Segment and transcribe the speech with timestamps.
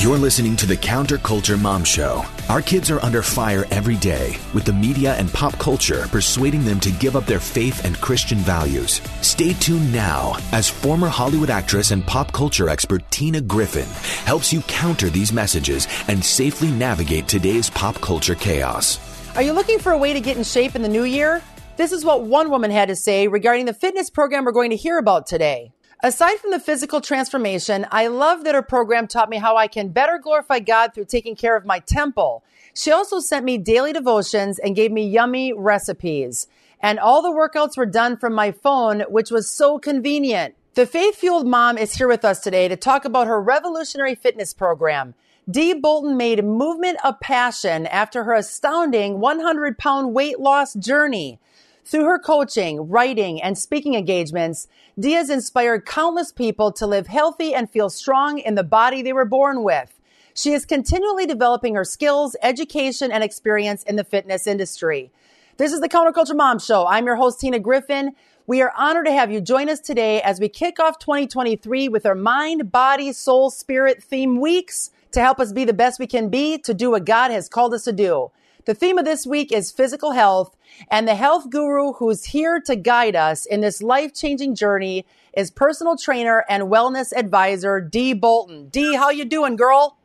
[0.00, 2.24] You're listening to the Counterculture Mom Show.
[2.48, 6.80] Our kids are under fire every day, with the media and pop culture persuading them
[6.80, 9.02] to give up their faith and Christian values.
[9.20, 13.84] Stay tuned now as former Hollywood actress and pop culture expert Tina Griffin
[14.24, 18.98] helps you counter these messages and safely navigate today's pop culture chaos.
[19.36, 21.42] Are you looking for a way to get in shape in the new year?
[21.76, 24.76] This is what one woman had to say regarding the fitness program we're going to
[24.76, 25.72] hear about today.
[26.02, 29.88] Aside from the physical transformation, I love that her program taught me how I can
[29.88, 32.42] better glorify God through taking care of my temple.
[32.74, 36.46] She also sent me daily devotions and gave me yummy recipes.
[36.80, 40.54] And all the workouts were done from my phone, which was so convenient.
[40.72, 44.54] The faith fueled mom is here with us today to talk about her revolutionary fitness
[44.54, 45.14] program.
[45.50, 51.40] Dee Bolton made movement a passion after her astounding 100 pound weight loss journey.
[51.84, 57.70] Through her coaching, writing, and speaking engagements, Dee's inspired countless people to live healthy and
[57.70, 59.98] feel strong in the body they were born with.
[60.34, 65.10] She is continually developing her skills, education, and experience in the fitness industry.
[65.56, 66.86] This is the Counterculture Mom Show.
[66.86, 68.12] I'm your host, Tina Griffin.
[68.46, 72.06] We are honored to have you join us today as we kick off 2023 with
[72.06, 76.28] our mind, body, soul, spirit theme weeks to help us be the best we can
[76.28, 78.30] be to do what God has called us to do.
[78.66, 80.54] The theme of this week is physical health,
[80.90, 85.50] and the health guru who's here to guide us in this life changing journey is
[85.50, 88.68] personal trainer and wellness advisor Dee Bolton.
[88.68, 89.96] Dee, how you doing, girl?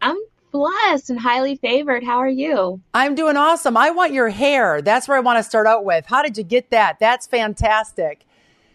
[0.00, 0.18] I'm
[0.50, 2.02] blessed and highly favored.
[2.02, 2.80] How are you?
[2.92, 3.76] I'm doing awesome.
[3.76, 4.82] I want your hair.
[4.82, 6.06] That's where I want to start out with.
[6.06, 6.98] How did you get that?
[6.98, 8.26] That's fantastic.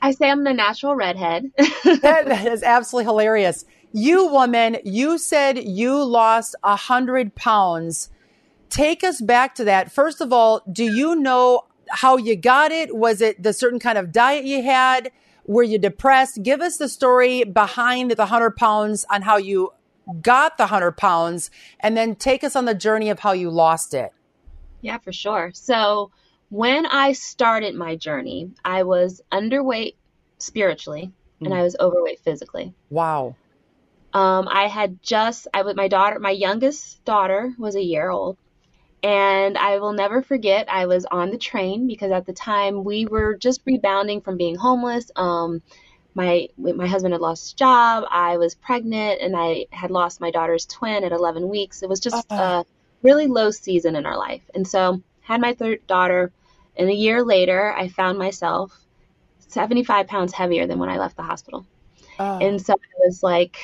[0.01, 1.51] I say I'm the natural redhead.
[1.57, 3.65] that, that is absolutely hilarious.
[3.91, 8.09] You woman, you said you lost a hundred pounds
[8.69, 9.91] take us back to that.
[9.91, 12.95] First of all, do you know how you got it?
[12.95, 15.11] Was it the certain kind of diet you had?
[15.45, 16.43] Were you depressed?
[16.43, 19.71] Give us the story behind the 100 pounds on how you
[20.21, 23.93] got the 100 pounds and then take us on the journey of how you lost
[23.93, 24.11] it.
[24.81, 25.51] Yeah, for sure.
[25.53, 26.11] So,
[26.49, 29.95] when I started my journey, I was underweight
[30.37, 31.11] spiritually
[31.41, 31.63] and I mm.
[31.63, 32.73] was overweight physically.
[32.89, 33.35] Wow.
[34.13, 38.37] Um, I had just I with my daughter, my youngest daughter was a year old,
[39.03, 43.05] and I will never forget, I was on the train because at the time we
[43.05, 45.11] were just rebounding from being homeless.
[45.15, 45.61] Um,
[46.15, 48.05] my my husband had lost his job.
[48.09, 51.83] I was pregnant, and I had lost my daughter's twin at 11 weeks.
[51.83, 52.63] It was just uh-huh.
[52.63, 52.65] a
[53.03, 56.31] really low season in our life, and so had my third daughter.
[56.75, 58.71] And a year later, I found myself
[59.47, 61.65] 75 pounds heavier than when I left the hospital.
[62.19, 62.39] Uh-huh.
[62.39, 63.57] And so I was like,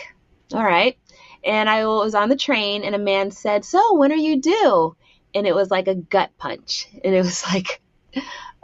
[0.52, 0.98] all right.
[1.44, 4.96] And I was on the train, and a man said, "So when are you due?"
[5.36, 6.88] And it was like a gut punch.
[7.04, 7.82] And it was like,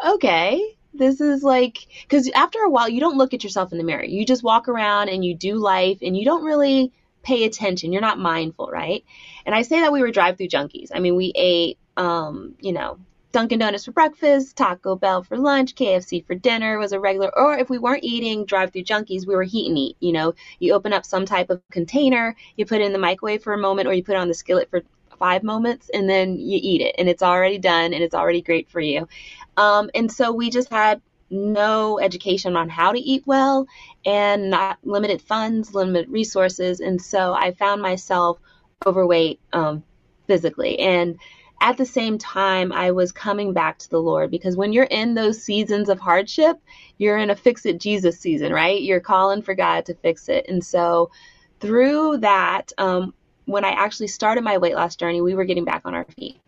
[0.05, 3.83] okay, this is like, because after a while, you don't look at yourself in the
[3.83, 4.03] mirror.
[4.03, 6.91] You just walk around and you do life and you don't really
[7.21, 7.91] pay attention.
[7.91, 9.03] You're not mindful, right?
[9.45, 10.89] And I say that we were drive through junkies.
[10.93, 12.97] I mean, we ate, um, you know,
[13.31, 17.55] Dunkin' Donuts for breakfast, Taco Bell for lunch, KFC for dinner was a regular, or
[17.55, 19.97] if we weren't eating drive through junkies, we were heat and eat.
[19.99, 23.43] You know, you open up some type of container, you put it in the microwave
[23.43, 24.81] for a moment, or you put it on the skillet for
[25.19, 28.69] five moments and then you eat it and it's already done and it's already great
[28.69, 29.07] for you.
[29.57, 33.67] Um, and so we just had no education on how to eat well
[34.05, 36.79] and not limited funds, limited resources.
[36.79, 38.39] And so I found myself
[38.85, 39.83] overweight um,
[40.27, 40.79] physically.
[40.79, 41.19] And
[41.61, 45.13] at the same time, I was coming back to the Lord because when you're in
[45.13, 46.57] those seasons of hardship,
[46.97, 48.81] you're in a fix it Jesus season, right?
[48.81, 50.45] You're calling for God to fix it.
[50.47, 51.11] And so
[51.59, 53.13] through that, um,
[53.49, 56.39] when I actually started my weight loss journey, we were getting back on our feet.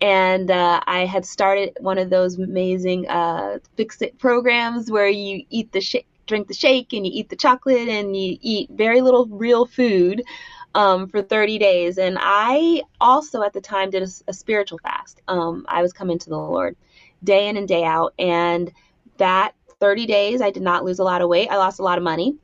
[0.00, 5.44] And uh, I had started one of those amazing uh, fix it programs where you
[5.50, 9.00] eat the shake, drink the shake, and you eat the chocolate, and you eat very
[9.00, 10.22] little real food
[10.76, 11.98] um, for 30 days.
[11.98, 15.22] And I also at the time did a, a spiritual fast.
[15.26, 16.76] Um, I was coming to the Lord
[17.24, 18.72] day in and day out, and
[19.16, 21.48] that 30 days I did not lose a lot of weight.
[21.50, 22.36] I lost a lot of money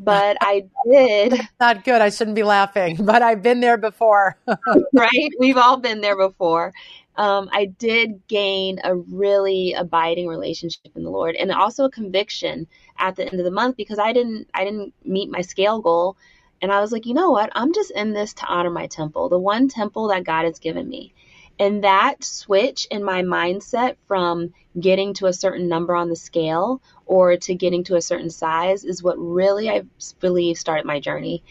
[0.00, 1.40] but I did.
[1.60, 2.00] Not good.
[2.00, 4.36] I shouldn't be laughing, but I've been there before.
[4.94, 5.30] right?
[5.38, 6.72] We've all been there before.
[7.16, 12.66] Um, I did gain a really abiding relationship in the Lord, and also a conviction
[12.98, 16.16] at the end of the month because I didn't I didn't meet my scale goal,
[16.62, 17.50] and I was like, you know what?
[17.54, 20.88] I'm just in this to honor my temple, the one temple that God has given
[20.88, 21.12] me.
[21.58, 26.80] And that switch in my mindset from getting to a certain number on the scale
[27.06, 29.82] or to getting to a certain size is what really I
[30.20, 31.42] believe started my journey.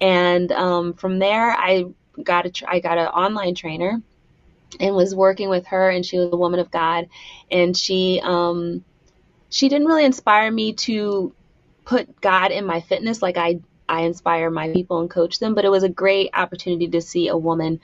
[0.00, 1.86] And um, from there, I
[2.22, 4.00] got a I got an online trainer
[4.78, 7.08] and was working with her, and she was a woman of God,
[7.50, 8.84] and she um,
[9.48, 11.34] she didn't really inspire me to
[11.84, 15.54] put God in my fitness like I I inspire my people and coach them.
[15.54, 17.80] But it was a great opportunity to see a woman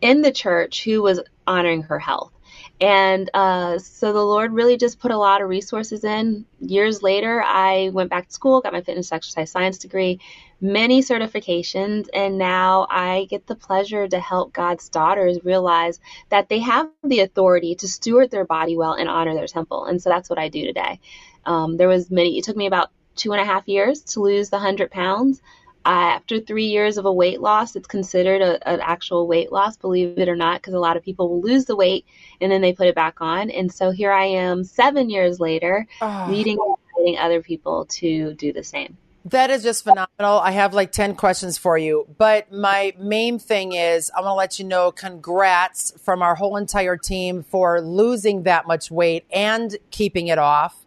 [0.00, 2.32] in the church who was honoring her health.
[2.80, 6.44] And uh, so the Lord really just put a lot of resources in.
[6.60, 10.20] Years later, I went back to school, got my fitness exercise science degree,
[10.60, 16.58] many certifications, and now I get the pleasure to help God's daughters realize that they
[16.58, 19.86] have the authority to steward their body well and honor their temple.
[19.86, 21.00] And so that's what I do today.
[21.46, 22.36] Um, there was many.
[22.36, 25.40] It took me about two and a half years to lose the hundred pounds.
[25.86, 29.76] Uh, after three years of a weight loss, it's considered a, an actual weight loss,
[29.76, 32.04] believe it or not, because a lot of people will lose the weight
[32.40, 33.50] and then they put it back on.
[33.50, 36.26] And so here I am, seven years later, oh.
[36.28, 36.58] leading
[36.96, 38.96] and other people to do the same.
[39.26, 40.40] That is just phenomenal.
[40.40, 42.06] I have like 10 questions for you.
[42.18, 46.56] But my main thing is I want to let you know congrats from our whole
[46.56, 50.85] entire team for losing that much weight and keeping it off.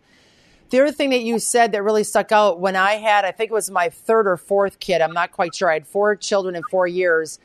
[0.69, 3.49] The other thing that you said that really stuck out when I had, I think
[3.49, 5.69] it was my third or fourth kid, I'm not quite sure.
[5.69, 7.39] I had four children in four years.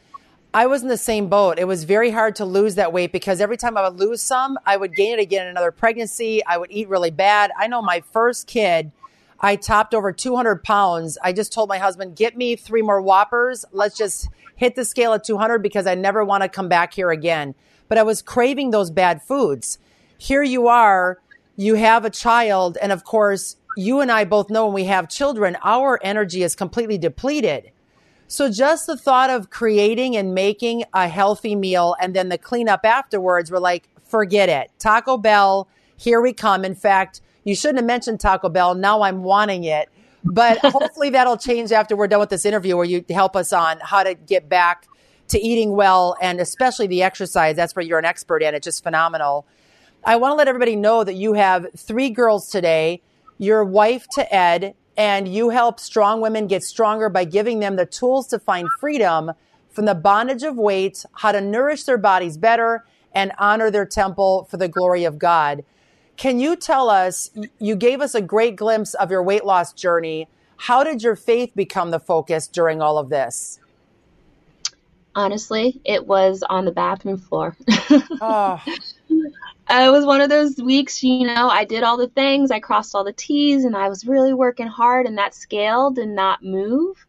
[0.52, 1.58] I was in the same boat.
[1.58, 4.58] It was very hard to lose that weight because every time I would lose some,
[4.66, 6.44] I would gain it again in another pregnancy.
[6.44, 7.50] I would eat really bad.
[7.58, 8.92] I know my first kid,
[9.40, 11.16] I topped over 200 pounds.
[11.22, 13.64] I just told my husband, get me three more Whoppers.
[13.72, 17.10] Let's just hit the scale at 200 because I never want to come back here
[17.10, 17.54] again.
[17.88, 19.78] But I was craving those bad foods.
[20.18, 21.20] Here you are
[21.56, 25.08] you have a child, and of course, you and I both know when we have
[25.08, 27.70] children, our energy is completely depleted.
[28.26, 32.80] So just the thought of creating and making a healthy meal and then the cleanup
[32.84, 34.70] afterwards, we're like, forget it.
[34.78, 36.64] Taco Bell, here we come.
[36.64, 38.74] In fact, you shouldn't have mentioned Taco Bell.
[38.74, 39.88] Now I'm wanting it.
[40.24, 43.78] But hopefully that'll change after we're done with this interview where you help us on
[43.80, 44.86] how to get back
[45.28, 47.56] to eating well and especially the exercise.
[47.56, 48.54] That's where you're an expert in.
[48.54, 49.46] It's just phenomenal.
[50.06, 53.00] I want to let everybody know that you have three girls today.
[53.38, 57.86] Your wife to Ed, and you help strong women get stronger by giving them the
[57.86, 59.32] tools to find freedom
[59.70, 64.46] from the bondage of weight, how to nourish their bodies better, and honor their temple
[64.50, 65.64] for the glory of God.
[66.16, 67.30] Can you tell us?
[67.58, 70.28] You gave us a great glimpse of your weight loss journey.
[70.56, 73.58] How did your faith become the focus during all of this?
[75.16, 77.56] Honestly, it was on the bathroom floor.
[78.20, 78.62] oh.
[79.70, 82.94] it was one of those weeks, you know, I did all the things, I crossed
[82.94, 87.06] all the T's, and I was really working hard, and that scale did not move.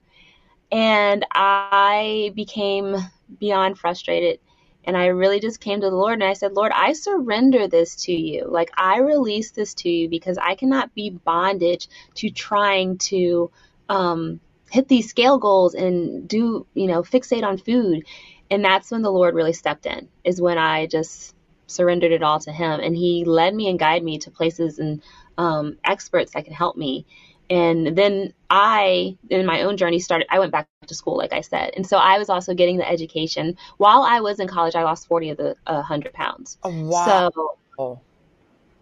[0.72, 2.96] And I became
[3.40, 4.40] beyond frustrated.
[4.84, 7.96] And I really just came to the Lord and I said, Lord, I surrender this
[8.06, 8.48] to you.
[8.48, 13.52] Like, I release this to you because I cannot be bondage to trying to
[13.90, 18.06] um, hit these scale goals and do, you know, fixate on food.
[18.52, 21.35] And that's when the Lord really stepped in, is when I just
[21.68, 22.80] surrendered it all to him.
[22.80, 25.02] And he led me and guided me to places and
[25.38, 27.06] um, experts that could help me.
[27.50, 31.42] And then i in my own journey started i went back to school like i
[31.42, 31.72] said.
[31.76, 33.58] And so i was also getting the education.
[33.78, 36.58] While i was in college i lost 40 of the uh, 100 pounds.
[36.64, 37.32] Oh, wow.
[37.78, 38.00] so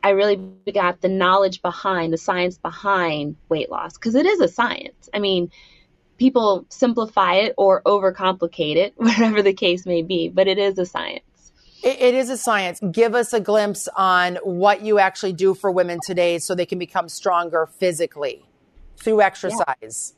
[0.01, 0.37] i really
[0.73, 5.09] got the knowledge behind the science behind weight loss because it is a science.
[5.13, 5.51] I mean
[6.17, 10.85] people simplify it or overcomplicate it whatever the case may be but it is a
[10.85, 11.23] science
[11.83, 12.79] it, it is a science.
[12.91, 16.79] Give us a glimpse on what you actually do for women today so they can
[16.79, 18.45] become stronger physically
[18.97, 20.13] through exercise.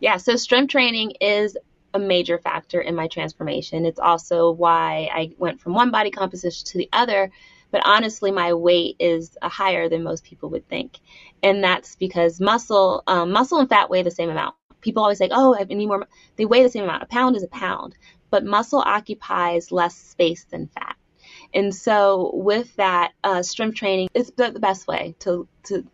[0.00, 1.56] Yeah, yeah so strength training is
[1.94, 3.86] a major factor in my transformation.
[3.86, 7.30] It's also why I went from one body composition to the other.
[7.70, 10.98] But honestly, my weight is higher than most people would think,
[11.42, 14.54] and that's because muscle, um, muscle and fat weigh the same amount.
[14.82, 17.02] People always say, "Oh, I need more." They weigh the same amount.
[17.02, 17.96] A pound is a pound
[18.32, 20.96] but muscle occupies less space than fat.
[21.54, 25.86] And so, with that, uh, strength training is the, best way to, to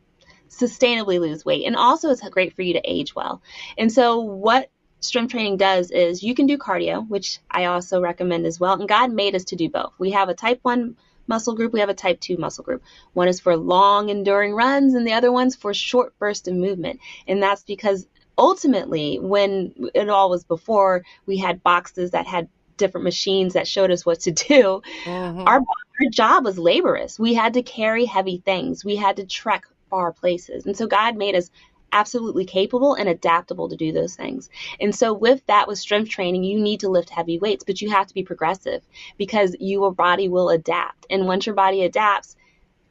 [0.48, 1.66] sustainably lose weight.
[1.66, 3.42] And also, it's great for you to age well.
[3.76, 8.46] And so, what strength training does is you can do cardio, which I also recommend
[8.46, 8.74] as well.
[8.74, 9.92] And God made us to do both.
[9.98, 12.82] We have a type 1 muscle group, we have a type 2 muscle group.
[13.14, 17.00] One is for long, enduring runs, and the other one's for short bursts of movement.
[17.26, 18.06] And that's because
[18.38, 23.90] ultimately, when it all was before we had boxes that had different machines that showed
[23.90, 25.40] us what to do, mm-hmm.
[25.40, 27.18] our, our job was laborious.
[27.18, 30.66] We had to carry heavy things, we had to trek far places.
[30.66, 31.50] And so God made us
[31.92, 34.50] absolutely capable and adaptable to do those things.
[34.80, 37.90] And so with that with strength training, you need to lift heavy weights, but you
[37.90, 38.82] have to be progressive
[39.16, 41.06] because your body will adapt.
[41.10, 42.36] And once your body adapts,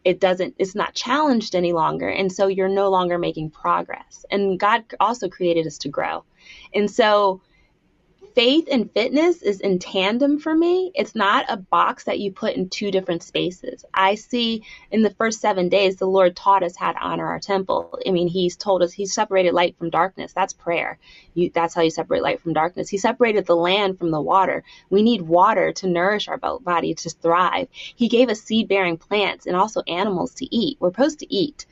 [0.07, 2.07] it doesn't it's not challenged any longer.
[2.07, 4.25] And so you're no longer making progress.
[4.31, 6.23] And god also created us to grow.
[6.73, 7.41] And so
[8.37, 10.91] faith and fitness is in tandem for me.
[10.93, 13.83] It's not a box that you put in two different spaces.
[13.91, 17.39] I see in the first seven days, the Lord taught us how to honor our
[17.39, 17.97] temple.
[18.05, 20.33] I mean, He's told us He separated light from darkness.
[20.33, 20.99] That's prayer.
[21.33, 22.89] You, that's how you separate light from darkness.
[22.89, 24.63] He separated the land from the water.
[24.91, 27.69] We need water to nourish our body to thrive.
[27.71, 30.77] He gave us seed bearing plants and also animals to eat.
[30.79, 31.65] We're supposed to eat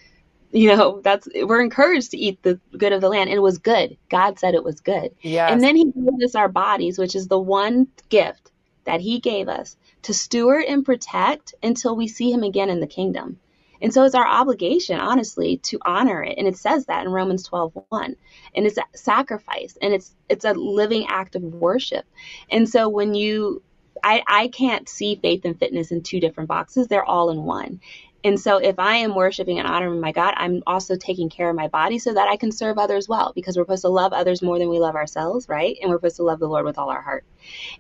[0.62, 3.30] you know that's we're encouraged to eat the good of the land.
[3.30, 3.98] And it was good.
[4.10, 5.14] God said it was good.
[5.22, 5.52] Yes.
[5.52, 8.52] and then he gave us our bodies which is the one gift
[8.86, 12.88] that he gave us to steward and protect until we see him again in the
[12.88, 13.40] kingdom.
[13.82, 16.38] And so it's our obligation honestly to honor it.
[16.38, 18.16] And it says that in romans 12 1
[18.56, 19.78] and it's a sacrifice.
[19.82, 22.06] And it's it's a living act of worship.
[22.50, 23.62] And so when you
[24.04, 26.88] I, I can't see faith and fitness in two different boxes.
[26.88, 27.82] They're all in one.
[28.26, 31.56] And so if I am worshiping and honoring my God, I'm also taking care of
[31.56, 34.42] my body so that I can serve others well because we're supposed to love others
[34.42, 35.78] more than we love ourselves, right?
[35.80, 37.24] And we're supposed to love the Lord with all our heart.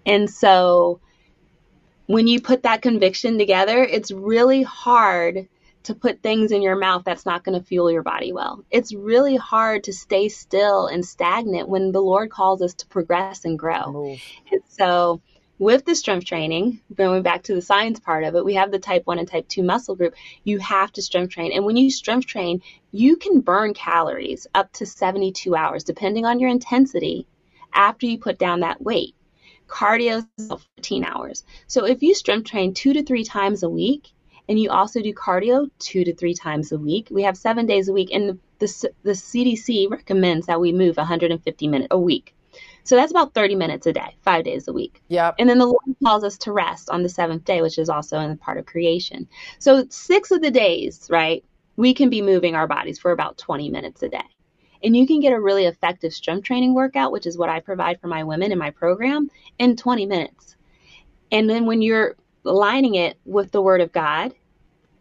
[0.05, 0.99] And so
[2.05, 5.47] when you put that conviction together, it's really hard
[5.81, 8.63] to put things in your mouth that's not going to fuel your body well.
[8.69, 13.45] It's really hard to stay still and stagnant when the Lord calls us to progress
[13.45, 13.91] and grow.
[13.91, 14.19] Move.
[14.51, 15.21] And so
[15.57, 18.79] with the strength training, going back to the science part of it, we have the
[18.79, 20.13] type 1 and type 2 muscle group.
[20.43, 21.51] You have to strength train.
[21.53, 26.39] And when you strength train, you can burn calories up to 72 hours, depending on
[26.39, 27.27] your intensity,
[27.73, 29.15] after you put down that weight.
[29.67, 31.43] Cardio is 14 hours.
[31.67, 34.11] So if you strength train two to three times a week,
[34.47, 37.87] and you also do cardio two to three times a week, we have seven days
[37.87, 42.34] a week, and the, the, the CDC recommends that we move 150 minutes a week.
[42.85, 45.01] So that's about 30 minutes a day, five days a week.
[45.07, 45.35] Yep.
[45.39, 48.19] And then the Lord calls us to rest on the seventh day, which is also
[48.19, 49.27] in the part of creation.
[49.57, 51.43] So six of the days, right,
[51.77, 54.23] we can be moving our bodies for about 20 minutes a day.
[54.83, 57.99] And you can get a really effective strength training workout, which is what I provide
[57.99, 60.55] for my women in my program, in 20 minutes.
[61.31, 62.15] And then when you're
[62.45, 64.35] aligning it with the Word of God,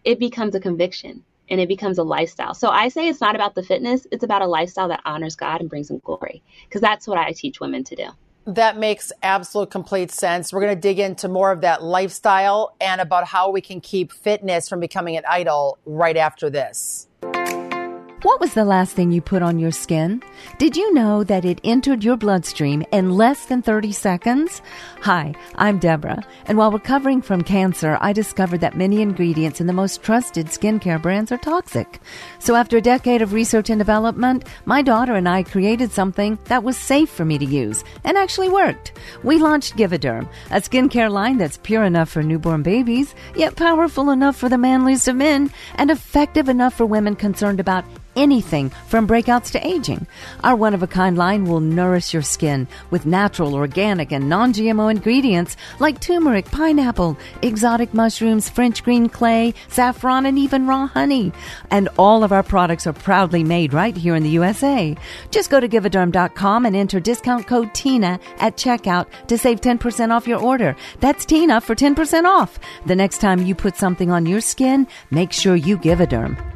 [0.05, 2.55] it becomes a conviction and it becomes a lifestyle.
[2.55, 5.61] So I say it's not about the fitness, it's about a lifestyle that honors God
[5.61, 8.07] and brings him glory because that's what I teach women to do.
[8.47, 10.53] That makes absolute complete sense.
[10.53, 14.13] We're going to dig into more of that lifestyle and about how we can keep
[14.13, 17.09] fitness from becoming an idol right after this.
[18.25, 20.23] What was the last thing you put on your skin?
[20.57, 24.63] Did you know that it entered your bloodstream in less than 30 seconds?
[25.03, 29.75] Hi, I'm Deborah, and while recovering from cancer, I discovered that many ingredients in the
[29.75, 32.01] most trusted skincare brands are toxic.
[32.39, 36.65] So after a decade of research and development, my daughter and I created something that
[36.65, 38.99] was safe for me to use and actually worked.
[39.23, 44.37] We launched Givaderm, a skincare line that's pure enough for newborn babies, yet powerful enough
[44.37, 47.85] for the manliest of men, and effective enough for women concerned about
[48.17, 50.07] anything from breakouts to aging.
[50.43, 54.53] Our one of a kind line will nourish your skin with natural, organic, and non
[54.53, 61.33] GMO ingredients like turmeric, pineapple, exotic mushrooms, French green clay, saffron, and even raw honey.
[61.71, 64.97] And all of our products are proudly made right here in the USA.
[65.31, 70.27] Just go to givaderm.com and enter discount code TINA at checkout to save 10% off
[70.27, 70.77] your order.
[71.01, 72.59] That's TINA for 10% off.
[72.87, 76.54] The next time you put something on your skin, make sure you give a derm.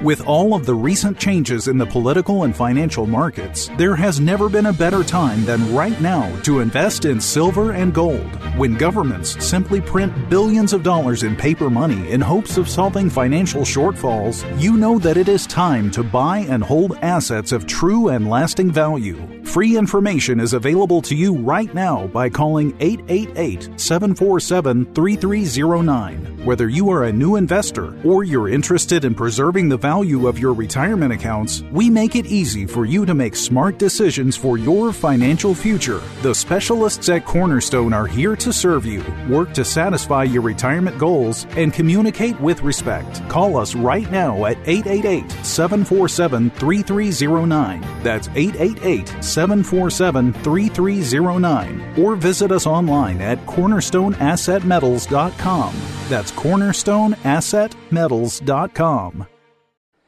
[0.00, 4.48] With all of the recent changes in the political and financial markets, there has never
[4.48, 8.26] been a better time than right now to invest in silver and gold.
[8.56, 13.62] When governments simply print billions of dollars in paper money in hopes of solving financial
[13.62, 18.28] shortfalls, you know that it is time to buy and hold assets of true and
[18.28, 19.28] lasting value.
[19.44, 26.44] Free information is available to you right now by calling 888 747 3309.
[26.44, 30.54] Whether you are a new investor or you're interested in preserving the value of your
[30.54, 35.56] retirement accounts, we make it easy for you to make smart decisions for your financial
[35.56, 36.00] future.
[36.22, 41.48] The specialists at Cornerstone are here to serve you, work to satisfy your retirement goals,
[41.56, 43.28] and communicate with respect.
[43.28, 47.80] Call us right now at 888 747 3309.
[48.04, 51.98] That's 888 747 3309.
[51.98, 55.74] Or visit us online at cornerstoneassetmetals.com.
[56.08, 59.26] That's cornerstoneassetmetals.com.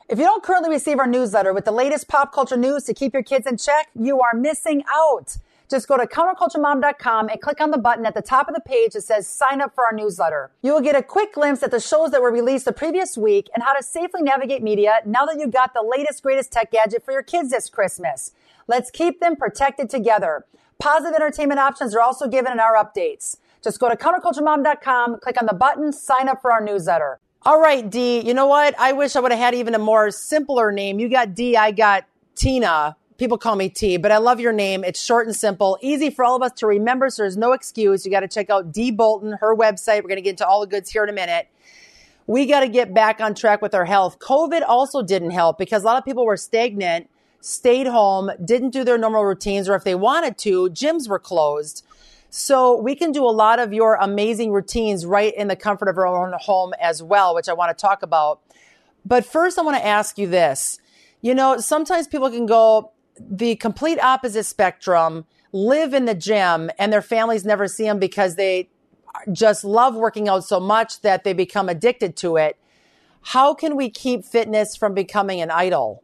[0.07, 3.15] If you don't currently receive our newsletter with the latest pop culture news to keep
[3.15, 5.39] your kids in check, you are missing out.
[5.71, 8.93] Just go to counterculturemom.com and click on the button at the top of the page
[8.93, 10.51] that says sign up for our newsletter.
[10.61, 13.49] You will get a quick glimpse at the shows that were released the previous week
[13.55, 17.03] and how to safely navigate media now that you've got the latest, greatest tech gadget
[17.03, 18.33] for your kids this Christmas.
[18.69, 20.45] Let's keep them protected together.
[20.79, 23.39] Positive entertainment options are also given in our updates.
[23.63, 27.21] Just go to counterculturemom.com, click on the button, sign up for our newsletter.
[27.47, 28.21] All right, D.
[28.21, 28.75] You know what?
[28.79, 30.99] I wish I would have had even a more simpler name.
[30.99, 32.97] You got D, I got Tina.
[33.19, 34.83] people call me T, but I love your name.
[34.83, 37.11] It's short and simple, easy for all of us to remember.
[37.11, 38.07] So there's no excuse.
[38.07, 39.97] You got to check out D Bolton, her website.
[39.97, 41.49] We're going to get into all the goods here in a minute.
[42.27, 44.19] We got to get back on track with our health.
[44.21, 47.11] COVID also didn't help because a lot of people were stagnant,
[47.43, 51.85] stayed home, didn't do their normal routines, or if they wanted to, gyms were closed.
[52.37, 55.97] So we can do a lot of your amazing routines right in the comfort of
[55.97, 58.41] our own home as well, which I want to talk about.
[59.05, 60.81] But first, I want to ask you this.
[61.21, 66.93] You know, sometimes people can go the complete opposite spectrum, live in the gym, and
[66.93, 68.69] their families never see them because they
[69.31, 72.59] just love working out so much that they become addicted to it.
[73.23, 76.03] How can we keep fitness from becoming an idol?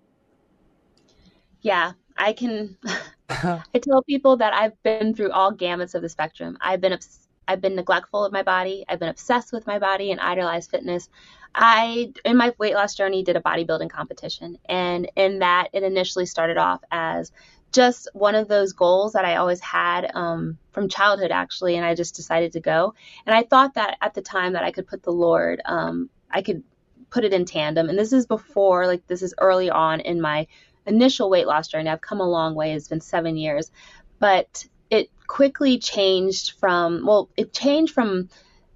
[1.61, 2.79] Yeah, I can.
[3.75, 6.59] I tell people that I've been through all gamuts of the spectrum.
[6.61, 6.99] I've been
[7.47, 8.85] I've been neglectful of my body.
[8.89, 11.09] I've been obsessed with my body and idolized fitness.
[11.53, 14.59] I, in my weight loss journey, did a bodybuilding competition.
[14.69, 17.33] And in that, it initially started off as
[17.73, 21.77] just one of those goals that I always had um, from childhood, actually.
[21.77, 22.95] And I just decided to go.
[23.27, 26.43] And I thought that at the time that I could put the Lord, um, I
[26.43, 26.63] could
[27.11, 27.89] put it in tandem.
[27.89, 30.47] And this is before, like, this is early on in my
[30.87, 31.89] initial weight loss journey.
[31.89, 32.73] I've come a long way.
[32.73, 33.71] It's been seven years.
[34.19, 38.29] But it quickly changed from, well, it changed from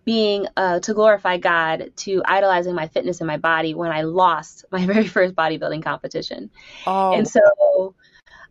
[0.04, 4.64] being uh, to glorify God to idolizing my fitness and my body when I lost
[4.73, 6.50] my very first bodybuilding competition.
[6.87, 7.14] Oh.
[7.14, 7.94] And so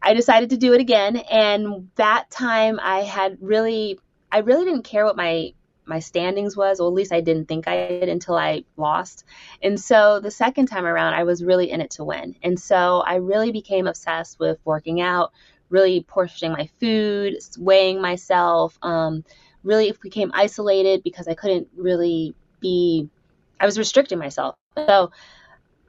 [0.01, 1.17] I decided to do it again.
[1.17, 3.99] And that time I had really,
[4.31, 5.53] I really didn't care what my
[5.85, 9.25] my standings was, or at least I didn't think I did until I lost.
[9.61, 12.35] And so the second time around, I was really in it to win.
[12.43, 15.31] And so I really became obsessed with working out,
[15.69, 19.23] really portioning my food, weighing myself, um,
[19.63, 23.09] really became isolated because I couldn't really be,
[23.59, 24.55] I was restricting myself.
[24.75, 25.11] So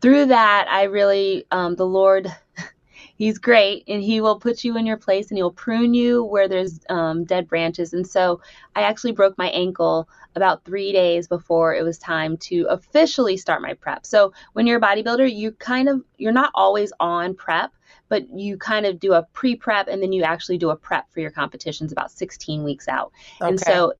[0.01, 2.29] through that, I really, um, the Lord,
[3.17, 6.49] He's great and He will put you in your place and He'll prune you where
[6.49, 7.93] there's um, dead branches.
[7.93, 8.41] And so
[8.75, 13.63] I actually broke my ankle about three days before it was time to officially start
[13.63, 14.05] my prep.
[14.05, 17.73] So when you're a bodybuilder, you kind of, you're not always on prep
[18.09, 21.11] but you kind of do a pre prep and then you actually do a prep
[21.11, 23.13] for your competitions about 16 weeks out.
[23.41, 23.49] Okay.
[23.49, 23.93] And so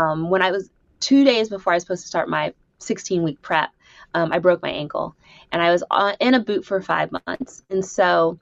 [0.00, 3.42] um, when I was two days before I was supposed to start my 16 week
[3.42, 3.70] prep,
[4.14, 5.14] um, I broke my ankle
[5.50, 7.62] and I was on, in a boot for five months.
[7.70, 8.38] And so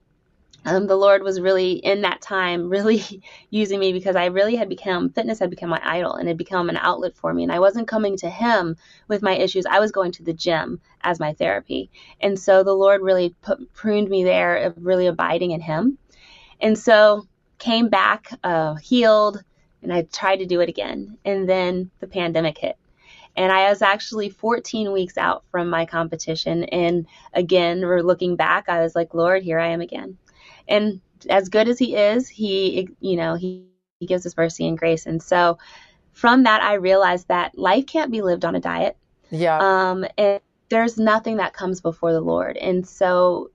[0.65, 4.69] um, the Lord was really in that time really using me because I really had
[4.69, 7.43] become fitness had become my idol and had become an outlet for me.
[7.43, 8.77] And I wasn't coming to him
[9.09, 9.67] with my issues.
[9.67, 11.91] I was going to the gym as my therapy.
[12.21, 15.99] And so the Lord really put, pruned me there of really abiding in him.
[16.61, 17.27] And so
[17.59, 19.43] came back uh, healed
[19.83, 21.17] and I tried to do it again.
[21.25, 22.77] And then the pandemic hit
[23.41, 26.65] and I was actually 14 weeks out from my competition.
[26.65, 30.19] And again, we're looking back, I was like, Lord, here I am again
[30.71, 33.67] and as good as he is, he, you know, he,
[33.99, 35.05] he gives us mercy and grace.
[35.05, 35.59] And so
[36.13, 38.97] from that, I realized that life can't be lived on a diet.
[39.31, 39.59] Yeah.
[39.59, 42.57] Um, and there's nothing that comes before the Lord.
[42.57, 43.51] And so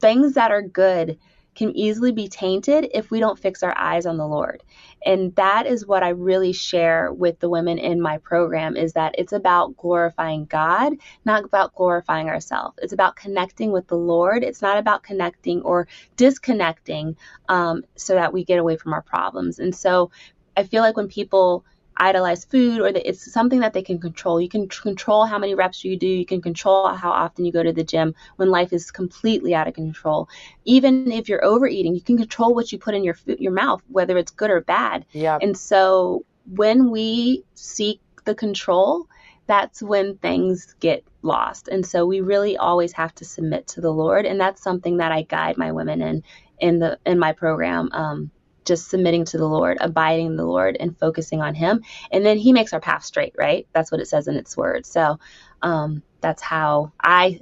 [0.00, 1.18] things that are good
[1.60, 4.62] can easily be tainted if we don't fix our eyes on the Lord.
[5.04, 9.14] And that is what I really share with the women in my program is that
[9.18, 10.94] it's about glorifying God,
[11.26, 12.78] not about glorifying ourselves.
[12.80, 14.42] It's about connecting with the Lord.
[14.42, 17.18] It's not about connecting or disconnecting
[17.50, 19.58] um, so that we get away from our problems.
[19.58, 20.10] And so
[20.56, 21.66] I feel like when people
[22.00, 24.40] idolize food or that it's something that they can control.
[24.40, 26.06] You can control how many reps you do.
[26.06, 29.68] You can control how often you go to the gym when life is completely out
[29.68, 30.28] of control.
[30.64, 33.82] Even if you're overeating, you can control what you put in your food, your mouth,
[33.88, 35.04] whether it's good or bad.
[35.12, 35.38] Yeah.
[35.40, 39.06] And so when we seek the control,
[39.46, 41.68] that's when things get lost.
[41.68, 45.12] And so we really always have to submit to the Lord, and that's something that
[45.12, 46.22] I guide my women in
[46.58, 47.90] in the in my program.
[47.92, 48.30] Um,
[48.70, 51.82] just submitting to the Lord, abiding in the Lord, and focusing on Him.
[52.12, 53.66] And then He makes our path straight, right?
[53.72, 54.86] That's what it says in its word.
[54.86, 55.18] So
[55.60, 57.40] um, that's how I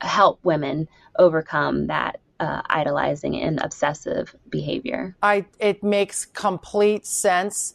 [0.00, 5.16] help women overcome that uh, idolizing and obsessive behavior.
[5.22, 7.74] I it makes complete sense.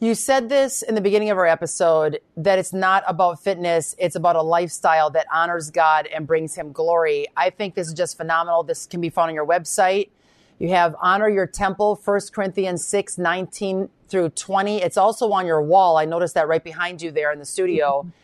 [0.00, 4.16] You said this in the beginning of our episode that it's not about fitness, it's
[4.16, 7.26] about a lifestyle that honors God and brings him glory.
[7.36, 8.64] I think this is just phenomenal.
[8.64, 10.10] This can be found on your website.
[10.58, 14.82] You have honor your temple, 1 Corinthians 6, 19 through 20.
[14.82, 15.96] It's also on your wall.
[15.96, 18.06] I noticed that right behind you there in the studio.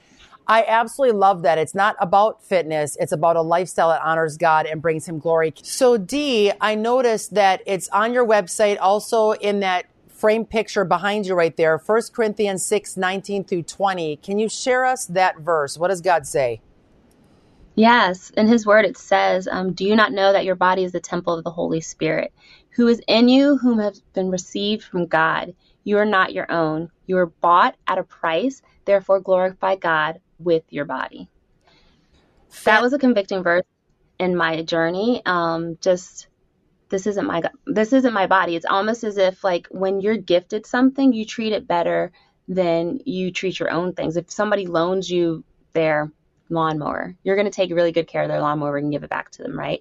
[0.47, 1.59] I absolutely love that.
[1.59, 2.97] It's not about fitness.
[2.99, 5.55] It's about a lifestyle that honors God and brings him glory.
[5.63, 11.27] So Dee, I noticed that it's on your website, also in that frame picture behind
[11.27, 14.17] you right there, 1 Corinthians 6, 19 through 20.
[14.17, 15.79] Can you share us that verse?
[15.79, 16.61] What does God say?
[17.81, 20.93] Yes, in His Word it says, um, "Do you not know that your body is
[20.93, 22.31] the temple of the Holy Spirit,
[22.77, 25.55] who is in you, whom has been received from God?
[25.83, 26.91] You are not your own.
[27.07, 28.61] You are bought at a price.
[28.85, 31.31] Therefore, glorify God with your body."
[32.65, 33.65] That was a convicting verse
[34.19, 35.23] in my journey.
[35.25, 36.29] Um, just
[36.91, 38.57] this isn't my this isn't my body.
[38.57, 42.13] It's almost as if like when you're gifted something, you treat it better
[42.47, 44.19] than you treat your own things.
[44.19, 46.13] If somebody loans you their
[46.51, 49.31] lawnmower, you're going to take really good care of their lawnmower and give it back
[49.33, 49.81] to them, right?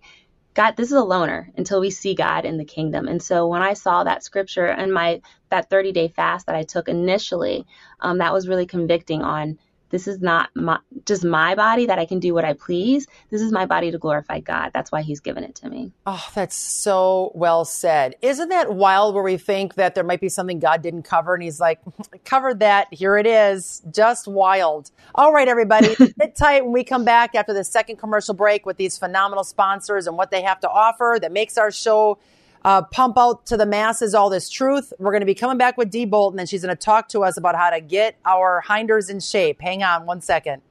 [0.53, 3.07] God, this is a loner until we see God in the kingdom.
[3.07, 6.63] And so when I saw that scripture and my that 30 day fast that I
[6.63, 7.65] took initially,
[7.99, 12.05] um, that was really convicting on this is not my, just my body that I
[12.05, 13.07] can do what I please.
[13.29, 14.71] This is my body to glorify God.
[14.73, 15.91] That's why He's given it to me.
[16.05, 18.15] Oh, that's so well said.
[18.21, 21.43] Isn't that wild where we think that there might be something God didn't cover and
[21.43, 22.93] He's like, mm, covered that.
[22.93, 23.81] Here it is.
[23.91, 24.91] Just wild.
[25.15, 25.95] All right, everybody.
[25.95, 30.07] Sit tight when we come back after the second commercial break with these phenomenal sponsors
[30.07, 32.17] and what they have to offer that makes our show
[32.65, 34.93] uh, pump out to the masses all this truth.
[34.99, 37.23] We're going to be coming back with Dee Bolton, and she's going to talk to
[37.23, 39.61] us about how to get our hinders in shape.
[39.61, 40.61] Hang on one second.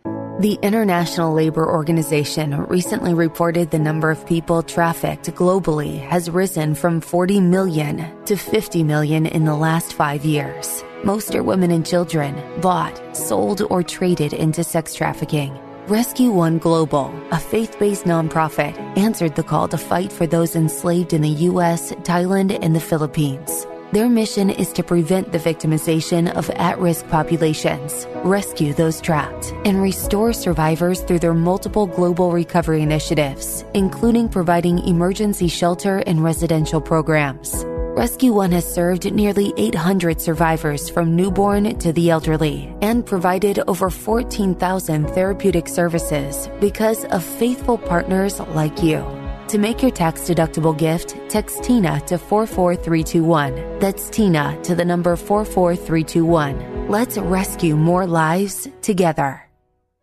[0.41, 7.01] The International Labor Organization recently reported the number of people trafficked globally has risen from
[7.01, 10.85] 40 million to 50 million in the last five years.
[11.03, 15.59] Most are women and children bought, sold, or traded into sex trafficking.
[15.89, 21.15] Rescue One Global, a faith based nonprofit, answered the call to fight for those enslaved
[21.15, 23.67] in the U.S., Thailand, and the Philippines.
[23.93, 29.81] Their mission is to prevent the victimization of at risk populations, rescue those trapped, and
[29.81, 37.65] restore survivors through their multiple global recovery initiatives, including providing emergency shelter and residential programs.
[37.99, 43.91] Rescue One has served nearly 800 survivors from newborn to the elderly and provided over
[43.91, 49.05] 14,000 therapeutic services because of faithful partners like you.
[49.49, 53.81] To make your tax deductible gift, text Tina to 44321.
[53.81, 56.87] That's Tina to the number 44321.
[56.89, 59.43] Let's rescue more lives together.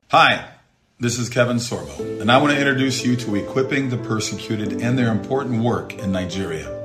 [0.09, 0.45] Hi,
[0.99, 4.99] this is Kevin Sorbo, and I want to introduce you to Equipping the Persecuted and
[4.99, 6.84] their important work in Nigeria.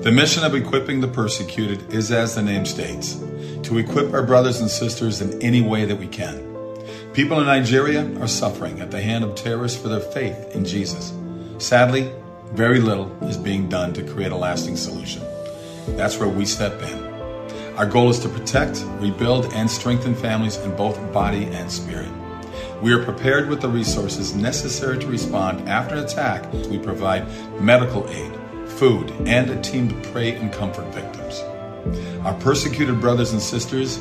[0.00, 3.14] The mission of equipping the persecuted is, as the name states,
[3.62, 6.42] to equip our brothers and sisters in any way that we can.
[7.12, 11.12] People in Nigeria are suffering at the hand of terrorists for their faith in Jesus.
[11.58, 12.12] Sadly,
[12.52, 15.22] very little is being done to create a lasting solution.
[15.88, 17.12] That's where we step in.
[17.76, 22.10] Our goal is to protect, rebuild, and strengthen families in both body and spirit.
[22.82, 26.52] We are prepared with the resources necessary to respond after an attack.
[26.52, 27.28] We provide
[27.60, 28.32] medical aid,
[28.72, 31.40] food, and a team to pray and comfort victims.
[32.24, 34.00] Our persecuted brothers and sisters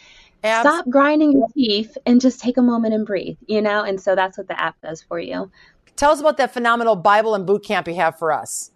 [0.42, 3.82] stop grinding your teeth and just take a moment and breathe, you know?
[3.82, 5.50] And so that's what the app does for you.
[5.96, 8.70] Tell us about that phenomenal Bible and boot camp you have for us.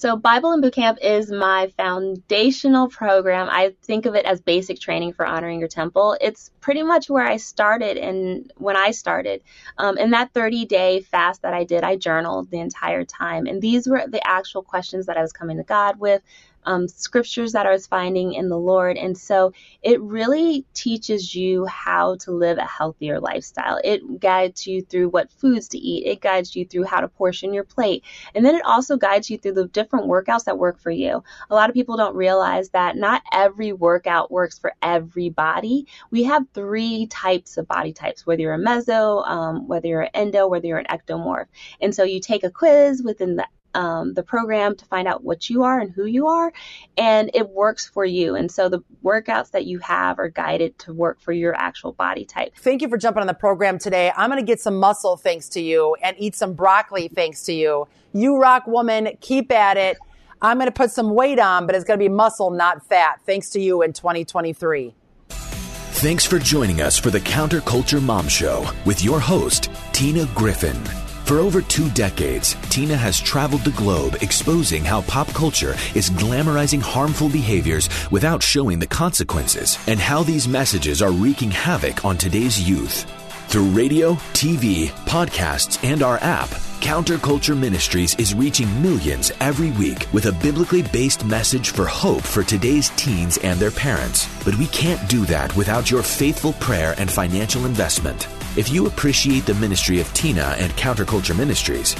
[0.00, 3.48] So, Bible and Boot Camp is my foundational program.
[3.50, 6.16] I think of it as basic training for honoring your temple.
[6.22, 9.42] It's pretty much where I started and when I started.
[9.76, 13.44] Um, in that 30 day fast that I did, I journaled the entire time.
[13.44, 16.22] And these were the actual questions that I was coming to God with
[16.64, 18.96] um, scriptures that I was finding in the Lord.
[18.96, 23.80] And so it really teaches you how to live a healthier lifestyle.
[23.82, 27.54] It guides you through what foods to eat, it guides you through how to portion
[27.54, 28.04] your plate.
[28.34, 31.22] And then it also guides you through the different workouts that work for you.
[31.50, 35.86] A lot of people don't realize that not every workout works for everybody.
[36.10, 40.10] We have three types of body types, whether you're a meso, um, whether you're an
[40.14, 41.46] endo, whether you're an ectomorph.
[41.80, 45.48] And so you take a quiz within the um, the program to find out what
[45.48, 46.52] you are and who you are,
[46.96, 48.34] and it works for you.
[48.34, 52.24] And so the workouts that you have are guided to work for your actual body
[52.24, 52.54] type.
[52.56, 54.12] Thank you for jumping on the program today.
[54.16, 57.52] I'm going to get some muscle thanks to you and eat some broccoli thanks to
[57.52, 57.86] you.
[58.12, 59.10] You rock, woman.
[59.20, 59.98] Keep at it.
[60.42, 63.20] I'm going to put some weight on, but it's going to be muscle, not fat,
[63.26, 64.94] thanks to you in 2023.
[65.28, 71.09] Thanks for joining us for the Counterculture Mom Show with your host, Tina Griffin.
[71.30, 76.82] For over two decades, Tina has traveled the globe exposing how pop culture is glamorizing
[76.82, 82.60] harmful behaviors without showing the consequences and how these messages are wreaking havoc on today's
[82.68, 83.04] youth.
[83.46, 86.48] Through radio, TV, podcasts, and our app,
[86.80, 92.42] Counterculture Ministries is reaching millions every week with a biblically based message for hope for
[92.42, 94.26] today's teens and their parents.
[94.44, 98.26] But we can't do that without your faithful prayer and financial investment.
[98.56, 101.94] If you appreciate the ministry of Tina and Counterculture Ministries,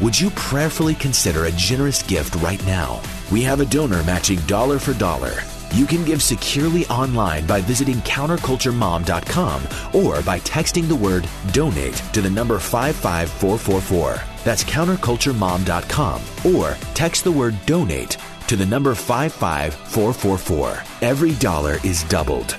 [0.00, 3.00] would you prayerfully consider a generous gift right now?
[3.30, 5.32] We have a donor matching dollar for dollar.
[5.74, 9.62] You can give securely online by visiting counterculturemom.com
[9.94, 14.20] or by texting the word donate to the number 55444.
[14.44, 20.82] That's counterculturemom.com or text the word donate to the number 55444.
[21.00, 22.58] Every dollar is doubled.